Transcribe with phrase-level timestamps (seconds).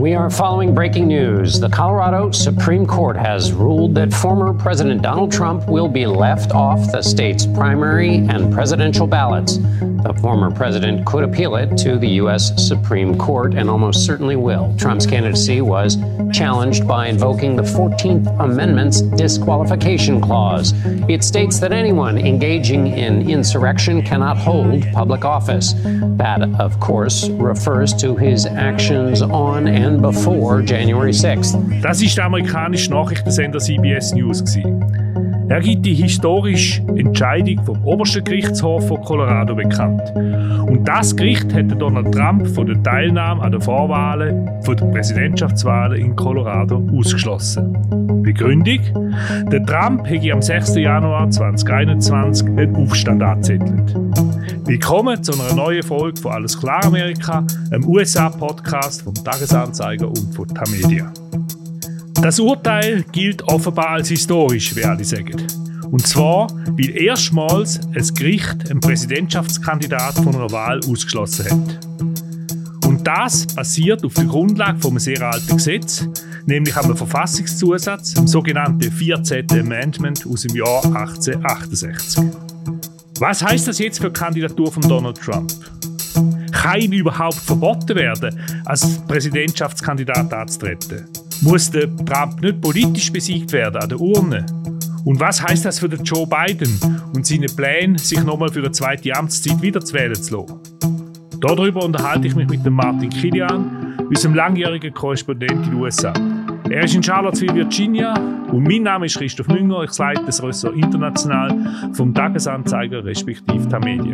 [0.00, 1.60] We are following breaking news.
[1.60, 6.90] The Colorado Supreme Court has ruled that former President Donald Trump will be left off
[6.90, 9.58] the state's primary and presidential ballots.
[9.58, 12.66] The former president could appeal it to the U.S.
[12.66, 14.74] Supreme Court and almost certainly will.
[14.78, 15.98] Trump's candidacy was
[16.32, 20.72] challenged by invoking the 14th Amendment's disqualification clause.
[21.08, 25.74] It states that anyone engaging in insurrection cannot hold public office.
[26.16, 31.80] That, of course, refers to his actions on and before January 6th.
[31.82, 34.44] Das ist der amerikanische Nachrichtensender CBS News.
[34.44, 35.09] Gewesen.
[35.50, 40.00] Er gibt die historische Entscheidung vom obersten Gerichtshof von Colorado bekannt.
[40.14, 46.00] Und das Gericht hätte Donald Trump von der Teilnahme an den Vorwahlen von der Präsidentschaftswahlen
[46.00, 47.76] in Colorado ausgeschlossen.
[48.22, 48.78] Begründung?
[49.50, 50.76] Der Trump hätte am 6.
[50.76, 53.96] Januar 2021 einen Aufstand angezettelt.
[54.66, 60.46] Willkommen zu einer neuen Folge von Alles klar Amerika, einem USA-Podcast vom Tagesanzeiger und von
[60.46, 61.12] Tamedia.
[62.14, 65.46] Das Urteil gilt offenbar als historisch, wie alle sagen.
[65.90, 71.86] Und zwar, weil erstmals ein Gericht einen Präsidentschaftskandidat von einer Wahl ausgeschlossen hat.
[72.86, 76.06] Und das basiert auf der Grundlage von einem sehr alten Gesetz,
[76.46, 79.46] nämlich einem Verfassungszusatz, dem sogenannten 14.
[79.52, 82.24] Amendment aus dem Jahr 1868.
[83.18, 85.52] Was heißt das jetzt für die Kandidatur von Donald Trump?
[86.52, 91.08] Kann ihm überhaupt verboten werden, als Präsidentschaftskandidat anzutreten?
[91.42, 94.44] Muss der Trump nicht politisch besiegt werden an der Urne?
[95.06, 96.78] Und was heißt das für den Joe Biden
[97.14, 100.60] und seine Pläne, sich nochmal für eine zweite Amtszeit wiederzuwählen zu lassen?
[101.40, 106.12] Darüber unterhalte ich mich mit dem Martin Kilian, unserem langjährigen Korrespondent in den USA.
[106.68, 108.12] Er ist in Charlottesville, Virginia
[108.52, 109.84] und mein Name ist Christoph Münger.
[109.84, 114.12] Ich leite das Ressort International vom Tagesanzeiger respektive Tamedia.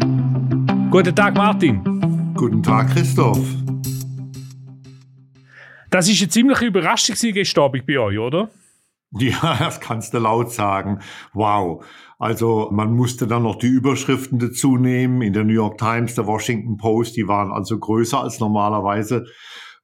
[0.91, 1.81] Guten Tag, Martin.
[2.35, 3.45] Guten Tag, Christoph.
[5.97, 8.51] Das ist eine ziemliche Überraschung gestern bei euch, oder?
[9.19, 11.01] Ja, das kannst du laut sagen.
[11.33, 11.87] Wow.
[12.19, 15.23] Also man musste dann noch die Überschriften dazu nehmen.
[15.23, 19.25] In der New York Times, der Washington Post, die waren also größer als normalerweise.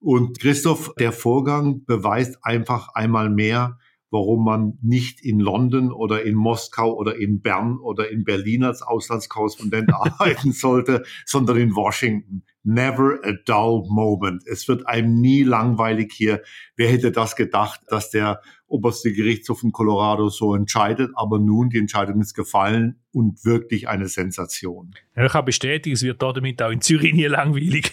[0.01, 3.79] Und Christoph, der Vorgang beweist einfach einmal mehr,
[4.11, 8.83] warum man nicht in London oder in Moskau oder in Bern oder in Berlin als
[8.83, 12.45] Auslandskorrespondent arbeiten sollte, sondern in Washington.
[12.65, 14.47] Never a dull moment.
[14.47, 16.43] Es wird einem nie langweilig hier.
[16.77, 21.11] Wer hätte das gedacht, dass der oberste Gerichtshof in Colorado so entscheidet?
[21.15, 24.95] Aber nun, die Entscheidung ist gefallen und wirklich eine Sensation.
[25.17, 27.91] Ja, ich kann bestätigen, es wird damit auch in Zürich nie langweilig.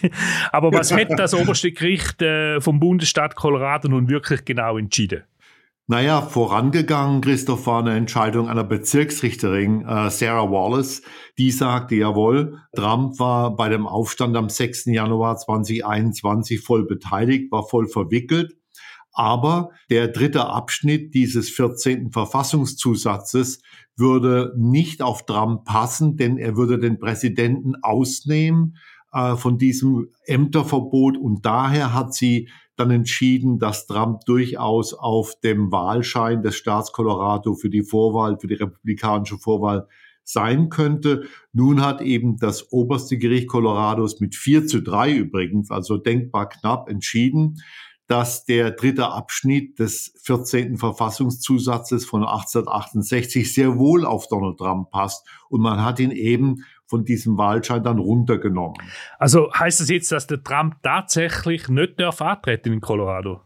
[0.52, 5.24] Aber was hat das oberste Gericht äh, vom Bundesstaat Colorado nun wirklich genau entschieden?
[5.90, 11.02] Naja, vorangegangen, Christoph, war eine Entscheidung einer Bezirksrichterin, äh, Sarah Wallace.
[11.36, 14.84] Die sagte, jawohl, Trump war bei dem Aufstand am 6.
[14.94, 18.52] Januar 2021 voll beteiligt, war voll verwickelt.
[19.12, 22.12] Aber der dritte Abschnitt dieses 14.
[22.12, 23.60] Verfassungszusatzes
[23.96, 28.76] würde nicht auf Trump passen, denn er würde den Präsidenten ausnehmen
[29.12, 35.70] äh, von diesem Ämterverbot und daher hat sie dann entschieden, dass Trump durchaus auf dem
[35.70, 39.86] Wahlschein des Staats Colorado für die Vorwahl, für die republikanische Vorwahl
[40.24, 41.24] sein könnte.
[41.52, 46.88] Nun hat eben das oberste Gericht Colorados mit 4 zu 3 übrigens, also denkbar knapp
[46.88, 47.58] entschieden,
[48.06, 50.78] dass der dritte Abschnitt des 14.
[50.78, 55.24] Verfassungszusatzes von 1868 sehr wohl auf Donald Trump passt.
[55.48, 58.74] Und man hat ihn eben von diesem Wahlschein dann runtergenommen.
[59.18, 63.42] Also heißt das jetzt, dass der Trump tatsächlich nicht darf antreten in Colorado?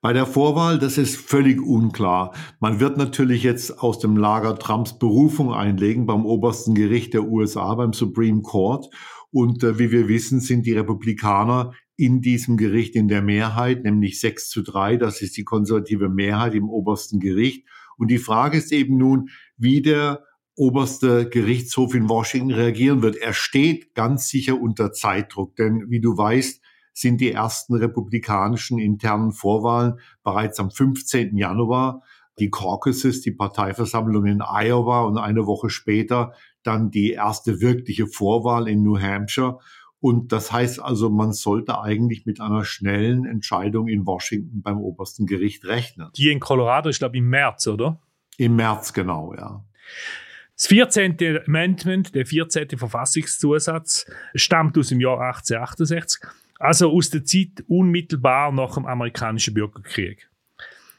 [0.00, 2.32] Bei der Vorwahl, das ist völlig unklar.
[2.60, 7.74] Man wird natürlich jetzt aus dem Lager Trumps Berufung einlegen beim obersten Gericht der USA,
[7.74, 8.86] beim Supreme Court.
[9.32, 14.20] Und äh, wie wir wissen, sind die Republikaner in diesem Gericht in der Mehrheit, nämlich
[14.20, 14.98] 6 zu 3.
[14.98, 17.66] Das ist die konservative Mehrheit im obersten Gericht.
[17.96, 20.22] Und die Frage ist eben nun, wie der
[20.58, 23.16] oberste Gerichtshof in Washington reagieren wird.
[23.16, 26.60] Er steht ganz sicher unter Zeitdruck, denn wie du weißt,
[26.92, 31.36] sind die ersten republikanischen internen Vorwahlen bereits am 15.
[31.36, 32.02] Januar.
[32.40, 36.32] Die Caucuses, die Parteiversammlung in Iowa und eine Woche später
[36.62, 39.58] dann die erste wirkliche Vorwahl in New Hampshire.
[40.00, 45.26] Und das heißt also, man sollte eigentlich mit einer schnellen Entscheidung in Washington beim obersten
[45.26, 46.10] Gericht rechnen.
[46.16, 48.00] Die in Colorado ist, glaube ich, im März, oder?
[48.36, 49.64] Im März, genau, ja.
[50.58, 51.16] Das 14.
[51.46, 52.76] Amendment, der 14.
[52.76, 56.20] Verfassungszusatz, stammt aus dem Jahr 1868,
[56.58, 60.28] also aus der Zeit unmittelbar nach dem amerikanischen Bürgerkrieg.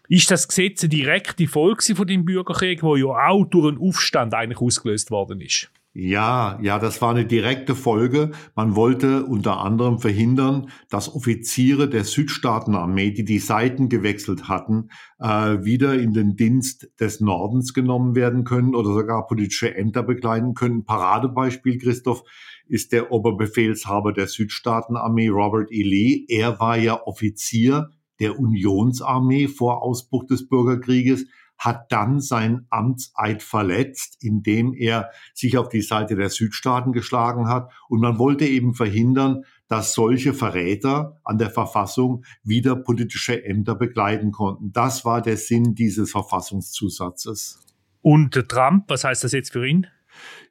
[0.08, 4.34] Ist das Gesetz eine direkte Folge von dem Bürgerkrieg, wo ja auch durch einen Aufstand
[4.34, 5.70] eigentlich ausgelöst worden ist?
[6.02, 8.32] Ja, ja, das war eine direkte Folge.
[8.56, 15.28] Man wollte unter anderem verhindern, dass Offiziere der Südstaatenarmee, die die Seiten gewechselt hatten, äh,
[15.66, 20.86] wieder in den Dienst des Nordens genommen werden können oder sogar politische Ämter begleiten können.
[20.86, 22.24] Paradebeispiel, Christoph,
[22.66, 25.84] ist der Oberbefehlshaber der Südstaatenarmee, Robert E.
[25.84, 26.24] Lee.
[26.30, 27.90] Er war ja Offizier
[28.22, 31.26] der Unionsarmee vor Ausbruch des Bürgerkrieges
[31.60, 37.70] hat dann sein Amtseid verletzt, indem er sich auf die Seite der Südstaaten geschlagen hat.
[37.90, 44.32] Und man wollte eben verhindern, dass solche Verräter an der Verfassung wieder politische Ämter begleiten
[44.32, 44.72] konnten.
[44.72, 47.60] Das war der Sinn dieses Verfassungszusatzes.
[48.02, 49.86] Und Trump, was heißt das jetzt für ihn?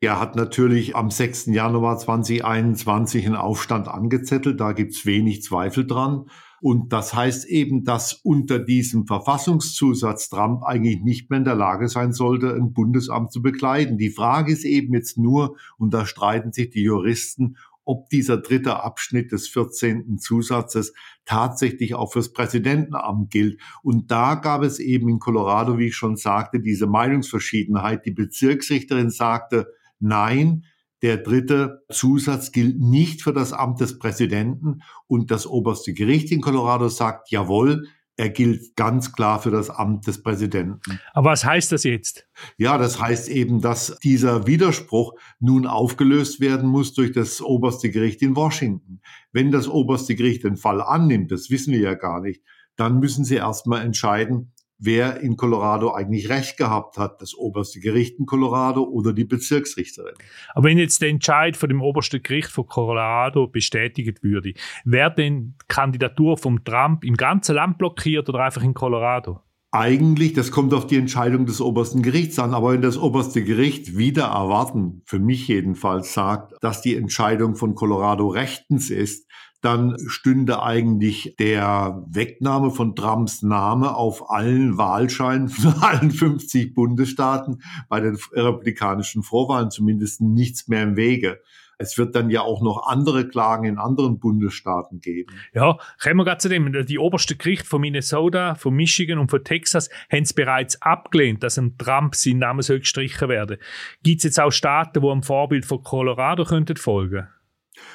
[0.01, 1.47] Er hat natürlich am 6.
[1.47, 6.27] Januar 2021 einen Aufstand angezettelt, da gibt's wenig Zweifel dran.
[6.61, 11.89] Und das heißt eben, dass unter diesem Verfassungszusatz Trump eigentlich nicht mehr in der Lage
[11.89, 13.99] sein sollte, ein Bundesamt zu bekleiden.
[13.99, 18.83] Die Frage ist eben jetzt nur, und da streiten sich die Juristen, ob dieser dritte
[18.83, 20.19] Abschnitt des 14.
[20.19, 20.93] Zusatzes
[21.25, 23.59] tatsächlich auch fürs Präsidentenamt gilt.
[23.83, 28.05] Und da gab es eben in Colorado, wie ich schon sagte, diese Meinungsverschiedenheit.
[28.05, 29.69] Die Bezirksrichterin sagte,
[30.01, 30.65] nein,
[31.03, 36.41] der dritte Zusatz gilt nicht für das Amt des Präsidenten und das oberste Gericht in
[36.41, 37.87] Colorado sagt, jawohl,
[38.19, 40.81] er gilt ganz klar für das Amt des Präsidenten.
[41.13, 42.27] Aber was heißt das jetzt?
[42.57, 48.21] Ja, das heißt eben, dass dieser Widerspruch nun aufgelöst werden muss durch das oberste Gericht
[48.23, 49.01] in Washington.
[49.31, 52.43] Wenn das oberste Gericht den Fall annimmt, das wissen wir ja gar nicht,
[52.75, 58.19] dann müssen sie erstmal entscheiden, wer in Colorado eigentlich Recht gehabt hat, das oberste Gericht
[58.19, 60.15] in Colorado oder die Bezirksrichterin.
[60.55, 64.55] Aber wenn jetzt der Entscheid von dem obersten Gericht von Colorado bestätigt würde,
[64.85, 69.41] wäre denn die Kandidatur von Trump im ganzen Land blockiert oder einfach in Colorado?
[69.71, 73.99] Eigentlich, das kommt auf die Entscheidung des obersten Gerichts an, aber wenn das oberste Gericht
[73.99, 79.29] wieder erwarten, für mich jedenfalls sagt, dass die Entscheidung von Colorado rechtens ist,
[79.61, 87.63] dann stünde eigentlich der Wegnahme von Trumps Name auf allen Wahlscheinen von allen 50 Bundesstaaten
[87.89, 91.41] bei den republikanischen Vorwahlen zumindest nichts mehr im Wege.
[91.81, 95.33] Es wird dann ja auch noch andere Klagen in anderen Bundesstaaten geben.
[95.55, 96.73] Ja, kommen wir gerade zu dem.
[96.87, 101.57] Die oberste Gericht von Minnesota, von Michigan und von Texas haben es bereits abgelehnt, dass
[101.57, 103.59] ein Trump sein Name soll gestrichen werden.
[104.03, 107.29] Gibt es jetzt auch Staaten, die am Vorbild von Colorado könnten folgen?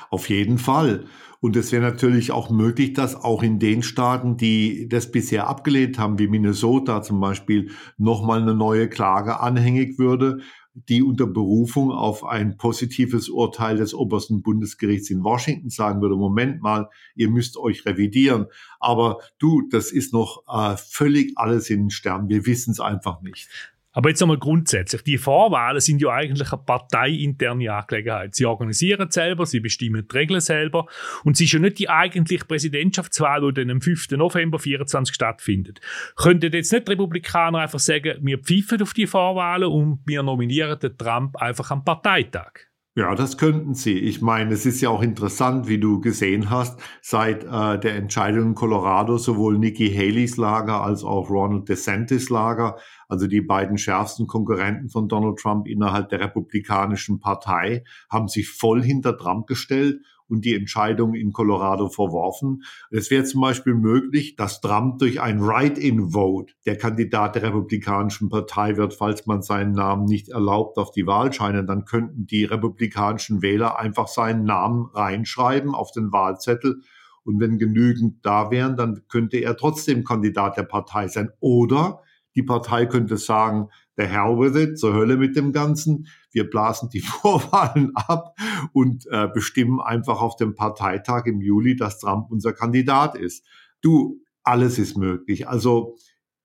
[0.10, 1.04] Auf jeden Fall.
[1.44, 6.00] Und es wäre natürlich auch möglich, dass auch in den Staaten, die das bisher abgelehnt
[6.00, 10.40] haben, wie Minnesota zum Beispiel, nochmal eine neue Klage anhängig würde,
[10.74, 16.62] die unter Berufung auf ein positives Urteil des obersten Bundesgerichts in Washington sagen würde, Moment
[16.62, 18.46] mal, ihr müsst euch revidieren.
[18.80, 22.30] Aber du, das ist noch äh, völlig alles in den Sternen.
[22.30, 23.50] Wir wissen es einfach nicht.
[23.94, 28.36] Aber jetzt einmal grundsätzlich, die Vorwahlen sind ja eigentlich eine parteiinterne Angelegenheit.
[28.36, 30.88] Sie organisieren selber, sie bestimmen die Regeln selber
[31.24, 34.12] und es ist ja nicht die eigentliche Präsidentschaftswahl, die dann am 5.
[34.12, 35.80] November 2024 stattfindet.
[36.16, 40.80] Könnten jetzt nicht die Republikaner einfach sagen, wir pfeifen auf die Vorwahlen und wir nominieren
[40.80, 42.73] den Trump einfach am Parteitag?
[42.95, 43.98] Ja, das könnten sie.
[43.98, 48.50] Ich meine, es ist ja auch interessant, wie du gesehen hast, seit äh, der Entscheidung
[48.50, 54.28] in Colorado sowohl Nikki Haleys Lager als auch Ronald DeSantis Lager, also die beiden schärfsten
[54.28, 60.46] Konkurrenten von Donald Trump innerhalb der Republikanischen Partei, haben sich voll hinter Trump gestellt und
[60.46, 62.64] die Entscheidung in Colorado verworfen.
[62.92, 68.77] Es wäre zum Beispiel möglich, dass Trump durch ein Write-in-Vote der Kandidat der Republikanischen Partei
[68.77, 71.65] wird, falls man seinen Namen nicht erlaubt auf die Wahlscheine.
[71.65, 76.82] Dann könnten die republikanischen Wähler einfach seinen Namen reinschreiben auf den Wahlzettel.
[77.25, 81.30] Und wenn genügend da wären, dann könnte er trotzdem Kandidat der Partei sein.
[81.39, 82.01] Oder
[82.36, 86.07] die Partei könnte sagen, the hell with it, zur Hölle mit dem Ganzen.
[86.31, 88.35] Wir blasen die Vorwahlen ab
[88.71, 93.45] und äh, bestimmen einfach auf dem Parteitag im Juli, dass Trump unser Kandidat ist.
[93.81, 95.47] Du, alles ist möglich.
[95.47, 95.97] Also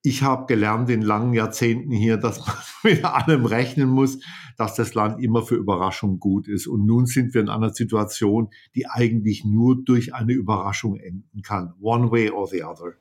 [0.02, 4.20] ich habe gelernt in langen Jahrzehnten hier, dass man mit allem rechnen muss,
[4.56, 6.66] dass das Land immer für Überraschung gut ist.
[6.66, 11.74] Und nun sind wir in einer Situation, die eigentlich nur durch eine Überraschung enden kann.
[11.80, 12.94] One way or the other.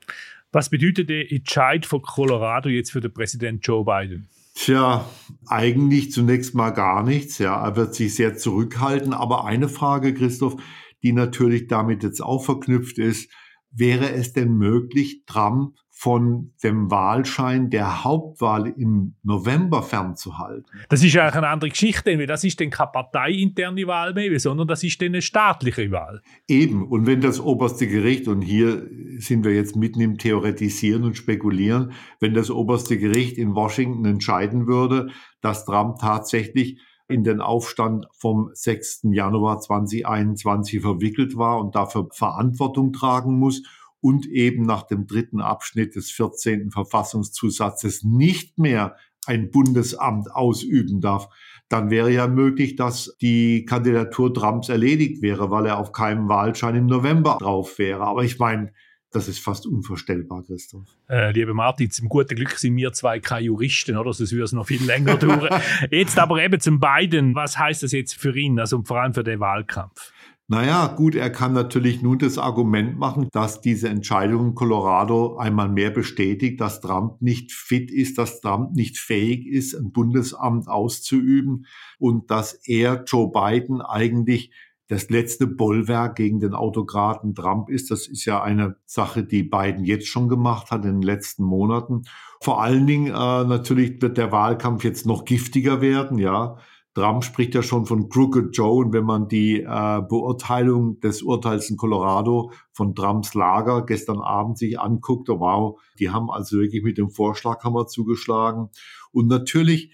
[0.51, 4.29] Was bedeutet der Entscheid von Colorado jetzt für den Präsident Joe Biden?
[4.59, 5.07] Tja,
[5.45, 7.37] eigentlich zunächst mal gar nichts.
[7.37, 9.13] Ja, er wird sich sehr zurückhalten.
[9.13, 10.55] Aber eine Frage, Christoph,
[11.03, 13.31] die natürlich damit jetzt auch verknüpft ist,
[13.69, 20.65] wäre es denn möglich, Trump von dem Wahlschein der Hauptwahl im November fernzuhalten.
[20.89, 24.67] Das ist eigentlich eine andere Geschichte, weil das ist dann keine parteiinterne Wahl mehr, sondern
[24.67, 26.21] das ist dann eine staatliche Wahl.
[26.47, 28.87] Eben, und wenn das oberste Gericht, und hier
[29.17, 34.67] sind wir jetzt mitten im Theoretisieren und Spekulieren, wenn das oberste Gericht in Washington entscheiden
[34.67, 35.07] würde,
[35.41, 39.07] dass Trump tatsächlich in den Aufstand vom 6.
[39.13, 43.63] Januar 2021 verwickelt war und dafür Verantwortung tragen muss
[44.01, 46.71] und eben nach dem dritten Abschnitt des 14.
[46.71, 51.29] Verfassungszusatzes nicht mehr ein Bundesamt ausüben darf,
[51.69, 56.75] dann wäre ja möglich, dass die Kandidatur Trumps erledigt wäre, weil er auf keinem Wahlschein
[56.75, 58.01] im November drauf wäre.
[58.03, 58.71] Aber ich meine,
[59.11, 60.87] das ist fast unvorstellbar, Christoph.
[61.09, 64.13] Äh, lieber Martin, zum guten Glück sind wir zwei keine Juristen, oder?
[64.13, 65.61] Sonst würde es noch viel länger dauern.
[65.91, 67.33] jetzt aber eben zum Biden.
[67.33, 70.11] Was heißt das jetzt für ihn, also vor allem für den Wahlkampf?
[70.49, 75.67] Naja, gut, er kann natürlich nun das Argument machen, dass diese Entscheidung in Colorado einmal
[75.67, 81.65] mehr bestätigt, dass Trump nicht fit ist, dass Trump nicht fähig ist, ein Bundesamt auszuüben
[81.99, 84.51] und dass er Joe Biden eigentlich
[84.87, 87.91] das letzte Bollwerk gegen den Autokraten Trump ist.
[87.91, 92.03] Das ist ja eine Sache, die Biden jetzt schon gemacht hat in den letzten Monaten.
[92.39, 96.57] Vor allen Dingen äh, natürlich wird der Wahlkampf jetzt noch giftiger werden, ja.
[96.97, 101.69] Trump spricht ja schon von Crooked Joe und wenn man die äh, Beurteilung des Urteils
[101.69, 106.81] in Colorado von Trumps Lager gestern Abend sich anguckt, oh wow, die haben also wirklich
[106.81, 108.69] mit dem Vorschlaghammer zugeschlagen.
[109.11, 109.93] Und natürlich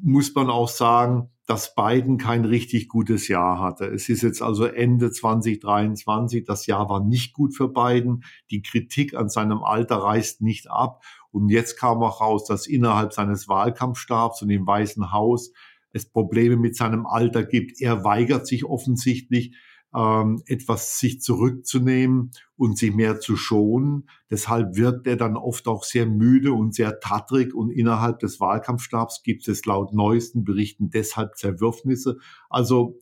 [0.00, 3.86] muss man auch sagen, dass Biden kein richtig gutes Jahr hatte.
[3.86, 6.44] Es ist jetzt also Ende 2023.
[6.44, 8.22] Das Jahr war nicht gut für Biden.
[8.52, 11.02] Die Kritik an seinem Alter reißt nicht ab.
[11.32, 15.50] Und jetzt kam auch raus, dass innerhalb seines Wahlkampfstabs und im Weißen Haus
[15.94, 17.80] es Probleme mit seinem Alter gibt.
[17.80, 19.56] Er weigert sich offensichtlich,
[19.94, 24.08] ähm, etwas sich zurückzunehmen und sich mehr zu schonen.
[24.30, 29.22] Deshalb wirkt er dann oft auch sehr müde und sehr tattrig und innerhalb des Wahlkampfstabs
[29.22, 32.18] gibt es laut neuesten Berichten deshalb Zerwürfnisse.
[32.50, 32.98] Also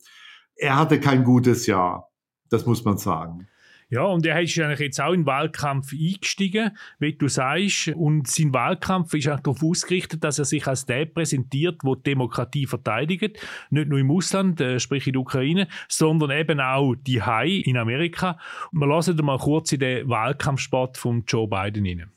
[0.55, 2.11] er hatte kein gutes Jahr,
[2.49, 3.47] das muss man sagen.
[3.93, 7.89] Ja, und er ist eigentlich jetzt auch in den Wahlkampf eingestiegen, wie du sagst.
[7.89, 12.01] Und sein Wahlkampf ist auch darauf ausgerichtet, dass er sich als der präsentiert, der die
[12.01, 13.37] Demokratie verteidigt.
[13.69, 17.77] Nicht nur im Ausland, äh, sprich in der Ukraine, sondern eben auch die Hai in
[17.77, 18.39] Amerika.
[18.71, 22.09] Und wir lassen mal kurz in den Wahlkampfsport von Joe Biden rein.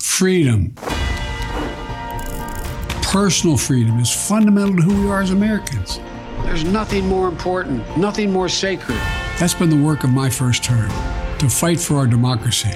[0.00, 0.74] Freedom.
[3.12, 6.00] Personal freedom is fundamental to who we are as Americans.
[6.46, 8.98] There's nothing more important, nothing more sacred.
[9.42, 10.88] That's been the work of my first term
[11.40, 12.70] to fight for our democracy.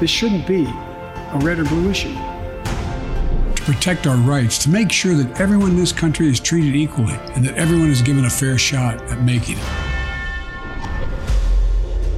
[0.00, 2.12] This shouldn't be a red or blue issue.
[2.12, 7.14] To protect our rights, to make sure that everyone in this country is treated equally
[7.36, 9.64] and that everyone is given a fair shot at making it.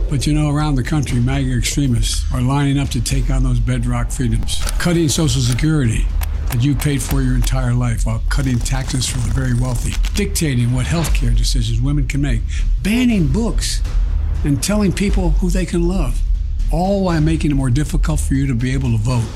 [0.09, 3.61] But you know, around the country, MAGA extremists are lining up to take on those
[3.61, 6.07] bedrock freedoms, cutting Social Security,
[6.51, 10.73] that you paid for your entire life while cutting taxes for the very wealthy, dictating
[10.73, 12.43] what health care decisions women can make,
[12.83, 13.81] banning books,
[14.45, 16.21] and telling people who they can love,
[16.73, 19.29] all while making it more difficult for you to be able to vote.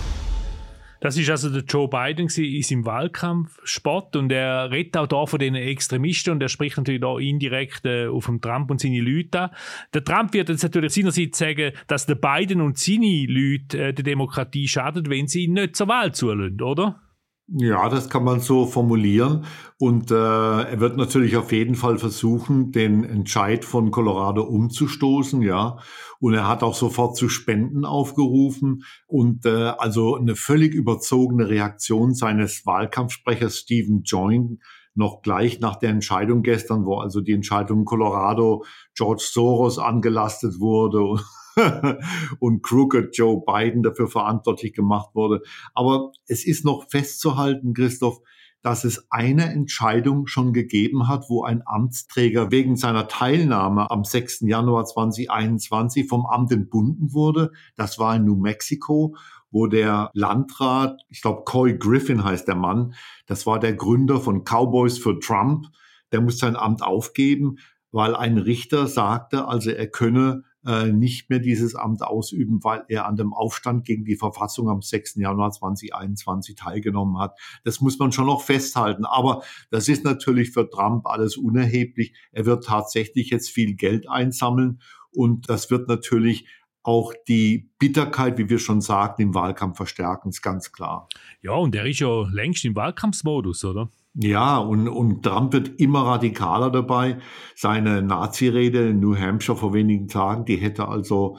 [1.05, 5.39] Das ist also der Joe Biden in seinem Wahlkampfspot und er redet auch da von
[5.39, 9.43] den Extremisten und er spricht natürlich da indirekt äh, auf den Trump und seine Leute
[9.43, 9.51] an.
[9.93, 14.03] Der Trump wird jetzt natürlich seinerseits sagen, dass der Biden und seine Leute äh, der
[14.03, 17.04] Demokratie schadet, wenn sie ihn nicht zur Wahl zulassen, oder?
[17.47, 19.45] Ja, das kann man so formulieren.
[19.79, 25.79] Und äh, er wird natürlich auf jeden Fall versuchen, den Entscheid von Colorado umzustoßen, ja.
[26.21, 28.85] Und er hat auch sofort zu Spenden aufgerufen.
[29.07, 34.57] Und äh, also eine völlig überzogene Reaktion seines Wahlkampfsprechers Stephen Joyne
[34.95, 41.21] noch gleich nach der Entscheidung gestern, wo also die Entscheidung Colorado George Soros angelastet wurde
[42.39, 45.43] und Crooked Joe Biden dafür verantwortlich gemacht wurde.
[45.75, 48.21] Aber es ist noch festzuhalten, Christoph,
[48.65, 54.41] dass es eine Entscheidung schon gegeben hat, wo ein Amtsträger wegen seiner Teilnahme am 6.
[54.47, 57.53] Januar 2021 vom Amt entbunden wurde.
[57.77, 59.17] Das war in New Mexico,
[59.51, 62.95] wo der Landrat, ich glaube Coy Griffin heißt der Mann,
[63.27, 65.67] das war der Gründer von Cowboys für Trump,
[66.11, 67.59] der muss sein Amt aufgeben,
[67.93, 73.07] weil ein Richter sagte, also er könne äh, nicht mehr dieses Amt ausüben, weil er
[73.07, 75.17] an dem Aufstand gegen die Verfassung am 6.
[75.17, 77.39] Januar 2021 teilgenommen hat.
[77.65, 79.05] Das muss man schon noch festhalten.
[79.05, 82.15] Aber das ist natürlich für Trump alles unerheblich.
[82.33, 84.81] Er wird tatsächlich jetzt viel Geld einsammeln
[85.11, 86.47] und das wird natürlich
[86.83, 91.09] auch die Bitterkeit, wie wir schon sagten, im Wahlkampf verstärken, ist ganz klar.
[91.41, 93.89] Ja, und er ist ja längst im Wahlkampfsmodus, oder?
[94.17, 97.19] Ja, und, und Trump wird immer radikaler dabei.
[97.57, 101.39] Seine Nazi-Rede in New Hampshire vor wenigen Tagen, die hätte also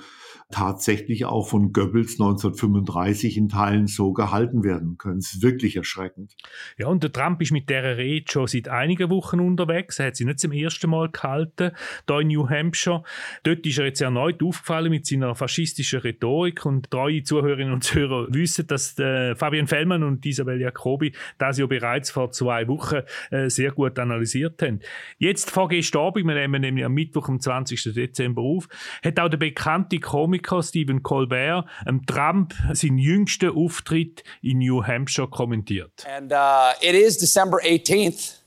[0.51, 5.17] tatsächlich auch von Goebbels 1935 in Teilen so gehalten werden können.
[5.17, 6.35] Es ist wirklich erschreckend.
[6.77, 9.97] Ja, und der Trump ist mit dieser Rede schon seit einigen Wochen unterwegs.
[9.99, 11.71] Er hat sie nicht zum ersten Mal gehalten,
[12.05, 13.03] da in New Hampshire.
[13.43, 18.27] Dort ist er jetzt erneut aufgefallen mit seiner faschistischen Rhetorik und treue Zuhörerinnen und Zuhörer
[18.29, 23.49] wissen, dass äh, Fabian Fellmann und Isabel Jacobi das ja bereits vor zwei Wochen äh,
[23.49, 24.79] sehr gut analysiert haben.
[25.17, 27.95] Jetzt vorgestern Abend, wir nehmen nämlich am Mittwoch, am 20.
[27.95, 28.67] Dezember auf,
[29.03, 35.27] hat auch der bekannte Komiker Stephen Colbert am Trump seinen jüngsten Auftritt in New Hampshire
[35.27, 36.05] kommentiert.
[36.05, 38.37] And uh, it is December 18th,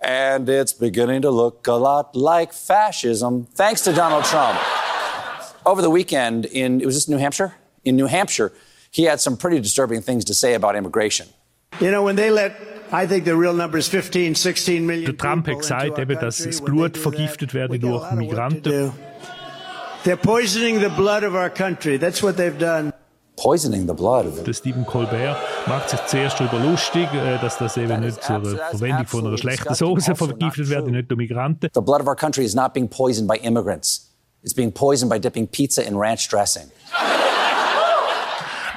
[0.00, 4.58] and it's beginning to look a lot like fascism, thanks to Donald Trump.
[5.64, 7.54] Over the weekend, in, was this New Hampshire?
[7.84, 8.52] In New Hampshire,
[8.90, 11.28] he had some pretty disturbing things to say about immigration.
[11.80, 12.56] You know, when they let
[12.90, 16.38] I think the real number is 15, 16 million Der Trump hat gesagt, eben, dass
[16.38, 18.92] das Blut vergiftet werde durch Migranten.
[20.04, 21.98] They're poisoning the blood of our country.
[21.98, 22.92] That's what they've done.
[23.36, 25.36] Poisoning the blood of Der Stephen Colbert
[25.66, 29.74] macht sich zuerst darüber lustig, äh, dass das eben nicht zur Verwendung von einer schlechten
[29.74, 31.68] Soße vergiftet werde, nicht durch Migranten.
[31.72, 34.12] The blood of our country is not being poisoned by immigrants.
[34.42, 36.70] It's being poisoned by dipping pizza in ranch dressing.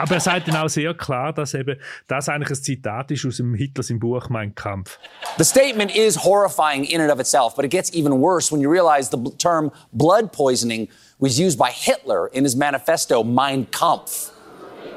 [0.01, 3.37] Aber er sagt dann auch sehr klar, dass eben das eigentlich ein Zitat ist aus
[3.37, 4.97] dem Hitler im Buch Mein Kampf.
[5.37, 8.71] The statement is horrifying in and of itself, but it gets even worse when you
[8.71, 10.87] realize the term blood poisoning
[11.21, 14.31] was used by Hitler in his manifesto Mein Kampf.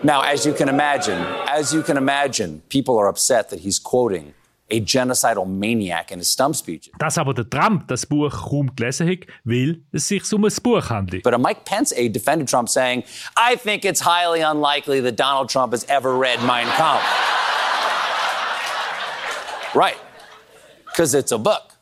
[0.03, 4.35] Now, as you can imagine, as you can imagine, people are upset that he's quoting
[4.71, 6.93] a genocidal maniac in his stump speeches.
[6.99, 10.89] Dass aber der Trump das Buch kaum gelesen hat, weil es sich um ein Buch
[10.89, 11.23] handelt.
[11.23, 13.05] But a Mike Pence aide defended Trump saying,
[13.37, 17.05] I think it's highly unlikely that Donald Trump has ever read Mein Kampf.
[19.75, 19.99] right.
[20.87, 21.75] Because it's a book.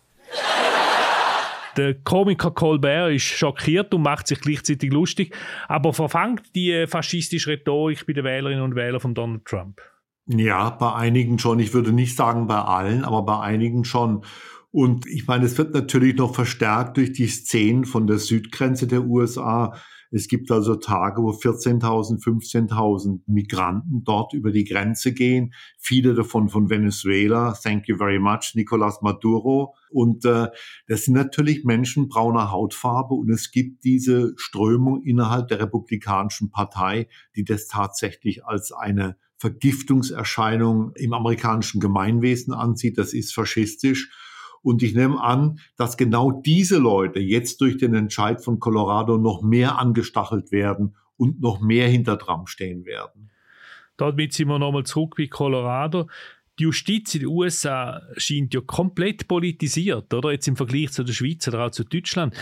[1.76, 5.34] Der Komiker Colbert ist schockiert und macht sich gleichzeitig lustig,
[5.68, 9.80] aber verfangt die faschistische Rhetorik bei den Wählerinnen und Wählern von Donald Trump.
[10.26, 11.58] Ja, bei einigen schon.
[11.58, 14.24] Ich würde nicht sagen bei allen, aber bei einigen schon.
[14.70, 19.04] Und ich meine, es wird natürlich noch verstärkt durch die Szenen von der Südgrenze der
[19.04, 19.74] USA.
[20.12, 25.54] Es gibt also Tage, wo 14.000, 15.000 Migranten dort über die Grenze gehen.
[25.78, 27.54] Viele davon von Venezuela.
[27.54, 29.74] Thank you very much, Nicolas Maduro.
[29.90, 30.48] Und äh,
[30.86, 33.14] das sind natürlich Menschen brauner Hautfarbe.
[33.14, 40.92] Und es gibt diese Strömung innerhalb der Republikanischen Partei, die das tatsächlich als eine Vergiftungserscheinung
[40.94, 42.98] im amerikanischen Gemeinwesen ansieht.
[42.98, 44.10] Das ist faschistisch.
[44.62, 49.42] Und ich nehme an, dass genau diese Leute jetzt durch den Entscheid von Colorado noch
[49.42, 53.30] mehr angestachelt werden und noch mehr hinter Trump stehen werden.
[53.96, 56.08] Damit sind wir nochmal zurück bei Colorado.
[56.58, 60.32] Die Justiz in den USA scheint ja komplett politisiert, oder?
[60.32, 62.34] Jetzt im Vergleich zu der Schweiz oder auch zu Deutschland.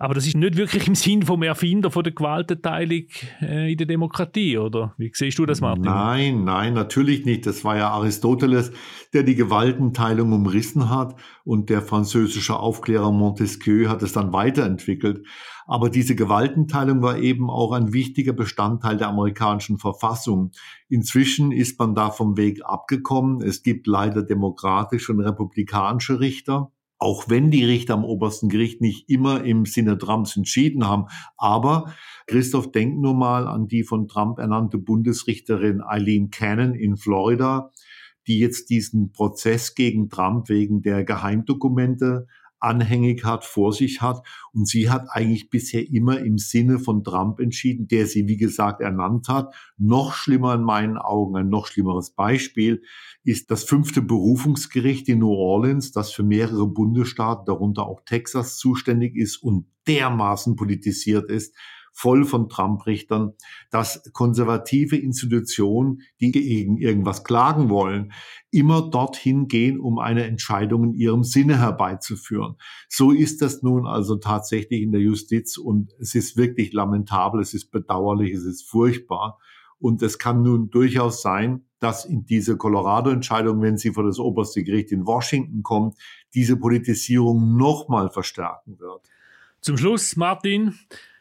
[0.00, 3.02] Aber das ist nicht wirklich im Sinn vom Erfinder von der Gewaltenteilung
[3.42, 4.94] äh, in der Demokratie, oder?
[4.96, 5.82] Wie siehst du das, Martin?
[5.82, 7.46] Nein, nein, natürlich nicht.
[7.46, 8.70] Das war ja Aristoteles,
[9.12, 15.26] der die Gewaltenteilung umrissen hat und der französische Aufklärer Montesquieu hat es dann weiterentwickelt.
[15.66, 20.52] Aber diese Gewaltenteilung war eben auch ein wichtiger Bestandteil der amerikanischen Verfassung.
[20.88, 23.42] Inzwischen ist man da vom Weg abgekommen.
[23.42, 29.08] Es gibt leider demokratische und republikanische Richter auch wenn die Richter am obersten Gericht nicht
[29.08, 31.06] immer im Sinne Trumps entschieden haben.
[31.36, 31.94] Aber
[32.26, 37.70] Christoph, denkt nur mal an die von Trump ernannte Bundesrichterin Eileen Cannon in Florida,
[38.26, 42.26] die jetzt diesen Prozess gegen Trump wegen der Geheimdokumente
[42.60, 44.26] anhängig hat, vor sich hat.
[44.52, 48.80] Und sie hat eigentlich bisher immer im Sinne von Trump entschieden, der sie, wie gesagt,
[48.80, 49.54] ernannt hat.
[49.76, 52.82] Noch schlimmer in meinen Augen, ein noch schlimmeres Beispiel
[53.24, 59.16] ist das fünfte Berufungsgericht in New Orleans, das für mehrere Bundesstaaten, darunter auch Texas, zuständig
[59.16, 61.54] ist und dermaßen politisiert ist,
[61.98, 63.32] voll von Trump-Richtern,
[63.70, 68.12] dass konservative Institutionen, die gegen irgendwas klagen wollen,
[68.52, 72.54] immer dorthin gehen, um eine Entscheidung in ihrem Sinne herbeizuführen.
[72.88, 77.52] So ist das nun also tatsächlich in der Justiz und es ist wirklich lamentabel, es
[77.52, 79.40] ist bedauerlich, es ist furchtbar.
[79.80, 84.62] Und es kann nun durchaus sein, dass in diese Colorado-Entscheidung, wenn sie vor das oberste
[84.62, 85.96] Gericht in Washington kommt,
[86.32, 89.02] diese Politisierung nochmal verstärken wird.
[89.60, 90.74] Zum Schluss, Martin,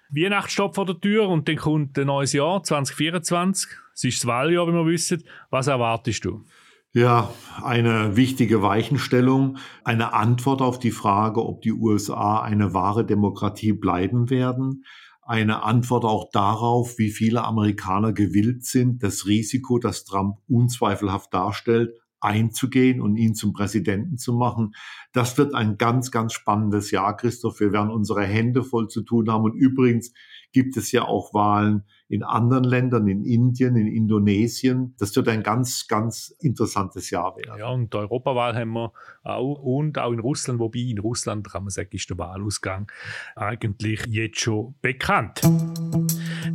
[0.10, 3.70] Weihnachten steht vor der Tür und dann kommt ein neues Jahr, 2024.
[3.94, 5.24] Es ist das Wahljahr, wie wir wissen.
[5.50, 6.46] Was erwartest du?
[6.94, 7.32] Ja,
[7.64, 14.30] eine wichtige Weichenstellung, eine Antwort auf die Frage, ob die USA eine wahre Demokratie bleiben
[14.30, 14.84] werden,
[15.22, 21.92] eine Antwort auch darauf, wie viele Amerikaner gewillt sind, das Risiko, das Trump unzweifelhaft darstellt,
[22.20, 24.74] einzugehen und ihn zum Präsidenten zu machen.
[25.14, 27.60] Das wird ein ganz, ganz spannendes Jahr, Christoph.
[27.60, 29.44] Wir werden unsere Hände voll zu tun haben.
[29.44, 30.14] Und übrigens
[30.52, 34.96] gibt es ja auch Wahlen in anderen Ländern, in Indien, in Indonesien.
[34.98, 37.60] Das wird ein ganz, ganz interessantes Jahr werden.
[37.60, 41.70] Ja, und Europawahl haben wir auch und auch in Russland, wobei in Russland kann man
[41.70, 42.90] sagen, ist der Wahlausgang
[43.36, 45.42] eigentlich jetzt schon bekannt.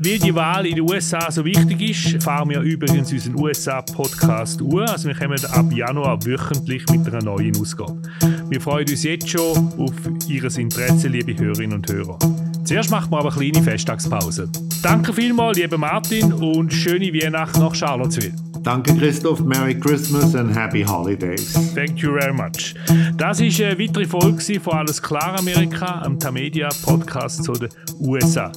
[0.05, 4.89] Weil die Wahl in den USA so wichtig ist, fahren wir übrigens unseren USA-Podcast uhr.
[4.89, 8.03] Also wir kommen ab Januar wöchentlich mit einer neuen Ausgabe.
[8.49, 9.93] Wir freuen uns jetzt schon auf
[10.27, 12.19] Ihr Interesse, liebe Hörerinnen und Hörer.
[12.65, 14.49] Zuerst machen wir aber eine kleine Festtagspause.
[14.83, 18.35] Danke vielmals, lieber Martin, und schöne Weihnachten nach Charlottesville.
[18.65, 19.41] Danke, Christoph.
[19.41, 21.53] Merry Christmas and Happy Holidays.
[21.75, 22.75] Thank you very much.
[23.17, 27.69] Das war eine weitere Folge von Alles klar Amerika, am Tamedia Podcast zu den
[28.01, 28.51] USA.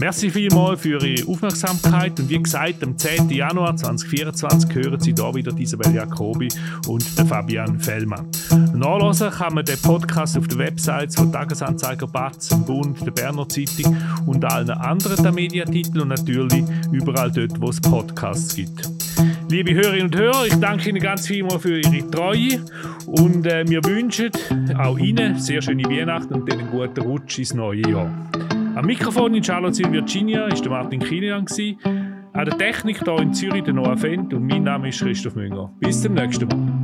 [0.00, 3.30] Merci vielmals für Ihre Aufmerksamkeit und wie gesagt, am 10.
[3.30, 6.48] Januar 2024 hören Sie da wieder Isabel Jacobi
[6.86, 8.30] und Fabian Fellmann.
[8.74, 13.96] Nachlesen kann man den Podcast auf den Websites von Tagesanzeiger Batz, Bund, der Berner Zeitung
[14.24, 18.88] und allen anderen Tamedia-Titeln und natürlich überall dort, wo es Podcasts gibt.
[19.50, 22.64] Liebe Hörerinnen und Hörer, ich danke Ihnen ganz vielmals für Ihre Treue
[23.06, 24.30] und äh, wir wünschen
[24.78, 28.10] auch Ihnen sehr schöne Weihnachten und einen guten Rutsch ins neue Jahr.
[28.78, 31.44] Am Mikrofon in Charlottesville, Virginia, ist der Martin Kilian.
[32.32, 35.74] An der Technik hier in Zürich der Noah Fendt und mein Name ist Christoph Münger.
[35.80, 36.77] Bis zum nächsten Mal.